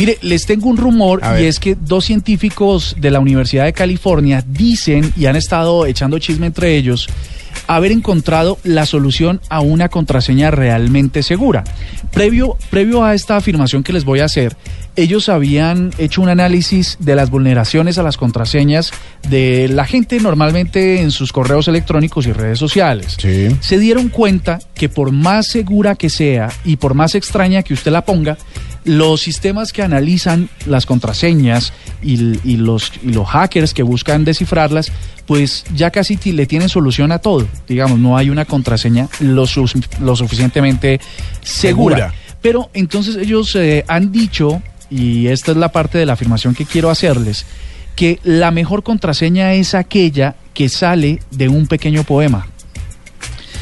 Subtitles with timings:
[0.00, 4.42] Mire, les tengo un rumor y es que dos científicos de la Universidad de California
[4.48, 7.06] dicen y han estado echando chisme entre ellos
[7.66, 11.64] haber encontrado la solución a una contraseña realmente segura.
[12.12, 14.56] Previo, previo a esta afirmación que les voy a hacer,
[14.96, 18.92] ellos habían hecho un análisis de las vulneraciones a las contraseñas
[19.28, 23.16] de la gente normalmente en sus correos electrónicos y redes sociales.
[23.60, 27.92] Se dieron cuenta que por más segura que sea y por más extraña que usted
[27.92, 28.36] la ponga,
[28.84, 31.72] los sistemas que analizan las contraseñas
[32.02, 32.16] y,
[32.56, 34.90] los, los hackers que buscan descifrarlas,
[35.26, 37.46] pues ya casi le tienen solución a todo.
[37.68, 39.44] Digamos, no hay una contraseña lo,
[40.00, 41.00] lo suficientemente
[41.42, 42.14] segura.
[42.42, 46.66] Pero entonces ellos eh, han dicho, y esta es la parte de la afirmación que
[46.66, 47.46] quiero hacerles,
[47.96, 52.46] que la mejor contraseña es aquella que sale de un pequeño poema.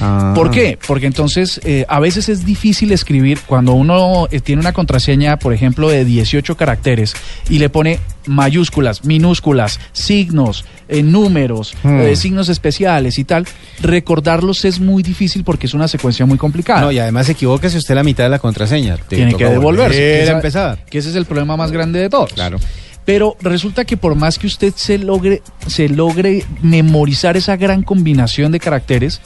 [0.00, 0.32] Ah.
[0.34, 0.78] ¿Por qué?
[0.86, 5.52] Porque entonces eh, a veces es difícil escribir cuando uno eh, tiene una contraseña, por
[5.52, 7.14] ejemplo, de 18 caracteres
[7.48, 12.14] y le pone mayúsculas, minúsculas, signos, eh, números, hmm.
[12.14, 13.46] signos especiales y tal,
[13.80, 16.80] recordarlos es muy difícil porque es una secuencia muy complicada.
[16.80, 18.96] No, y además se equivoca si usted la mitad de la contraseña.
[18.96, 20.26] Tiene que devolverse.
[20.30, 20.84] empezar.
[20.88, 22.32] Que ese es el problema más grande de todos.
[22.32, 22.58] Claro.
[23.04, 28.52] Pero resulta que por más que usted se logre, se logre memorizar esa gran combinación
[28.52, 29.20] de caracteres,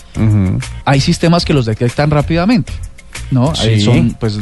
[0.84, 2.72] hay sistemas que los detectan rápidamente.
[3.30, 3.52] ¿No?
[3.58, 4.38] Ahí son, pues,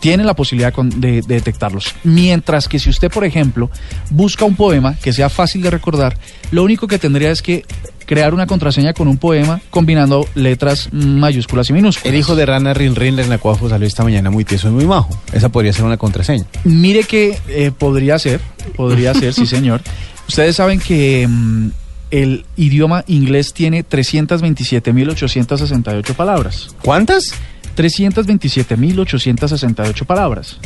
[0.00, 1.94] tienen la posibilidad de, detectarlos.
[2.04, 3.70] Mientras que si usted, por ejemplo,
[4.10, 6.16] busca un poema que sea fácil de recordar,
[6.50, 7.64] lo único que tendría es que
[8.06, 12.12] crear una contraseña con un poema combinando letras mayúsculas y minúsculas.
[12.12, 15.16] El hijo de Rana Rin Rin Cuajo salió esta mañana muy tieso y muy majo.
[15.32, 16.44] Esa podría ser una contraseña.
[16.64, 18.40] Mire que eh, podría ser,
[18.74, 19.80] podría ser, sí señor.
[20.28, 21.68] Ustedes saben que mm,
[22.10, 26.74] el idioma inglés tiene 327.868 palabras.
[26.82, 27.34] ¿Cuántas?
[27.82, 30.58] 327.868 palabras.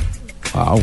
[0.53, 0.83] Wow.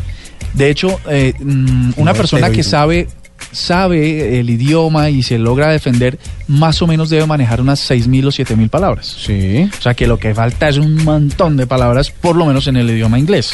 [0.53, 3.07] De hecho, eh, mm, una persona que sabe
[3.51, 8.31] sabe el idioma y se logra defender, más o menos debe manejar unas 6.000 o
[8.31, 9.17] 7.000 palabras.
[9.19, 9.69] Sí.
[9.77, 12.77] O sea que lo que falta es un montón de palabras, por lo menos en
[12.77, 13.51] el idioma inglés.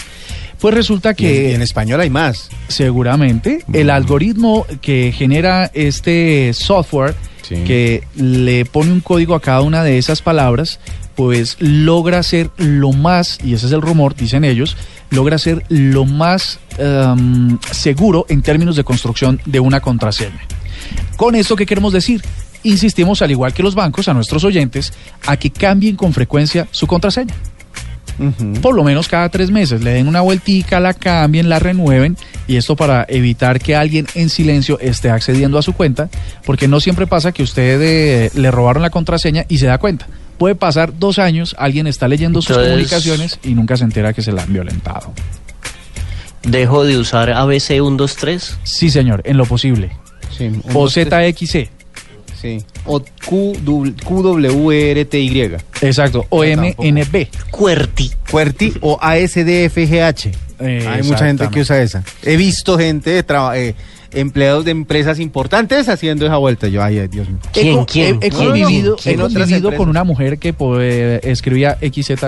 [0.59, 1.51] Pues resulta que...
[1.51, 2.49] Y en español hay más.
[2.67, 3.63] Seguramente.
[3.73, 7.15] El algoritmo que genera este software,
[7.47, 10.79] que le pone un código a cada una de esas palabras,
[11.17, 14.77] pues logra ser lo más, y ese es el rumor, dicen ellos,
[15.09, 20.39] logra ser lo más em, seguro en términos de construcción de una contraseña.
[21.15, 22.21] Con esto, ¿qué queremos decir?
[22.61, 24.93] Insistimos, al igual que los bancos, a nuestros oyentes,
[25.25, 27.33] a que cambien con frecuencia su contraseña.
[28.61, 32.15] Por lo menos cada tres meses, le den una vueltica, la cambien, la renueven
[32.47, 36.09] y esto para evitar que alguien en silencio esté accediendo a su cuenta,
[36.45, 40.07] porque no siempre pasa que usted eh, le robaron la contraseña y se da cuenta
[40.37, 44.31] puede pasar dos años, alguien está leyendo sus comunicaciones y nunca se entera que se
[44.31, 45.13] la han violentado.
[46.43, 48.59] ¿Dejo de usar ABC 123?
[48.63, 49.91] Sí, señor, en lo posible.
[50.35, 51.69] Sí, o ZXC.
[52.39, 52.63] Sí.
[52.85, 53.95] O QWRTY.
[55.81, 56.25] Exacto.
[56.29, 57.27] O MNB.
[57.51, 58.11] QWERTY.
[58.29, 60.46] QWERTY o ASDFGH.
[60.59, 62.03] Hay mucha gente que usa esa.
[62.23, 63.23] He visto gente
[63.55, 63.75] eh,
[64.11, 66.67] empleados de empresas importantes haciendo esa vuelta.
[66.67, 67.39] Yo, ay, Dios mío.
[67.51, 68.19] ¿Quién, quién?
[68.21, 68.97] He, convivido,
[69.75, 72.23] con una mujer que pues, escribía XZ.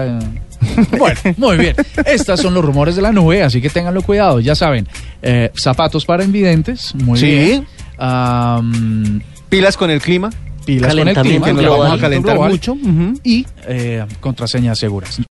[0.98, 1.76] bueno, muy bien.
[2.06, 4.40] Estos son los rumores de la nube, así que ténganlo cuidado.
[4.40, 4.88] Ya saben,
[5.22, 7.26] eh, zapatos para invidentes, muy sí.
[7.26, 7.68] bien.
[9.50, 10.30] Pilas con el clima.
[10.66, 12.78] Pilas con el clima, que no lo vamos a calentar mucho.
[13.24, 15.20] Y eh, contraseñas seguras.